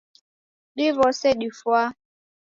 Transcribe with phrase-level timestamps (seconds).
[0.75, 1.89] Diw'ose difwaa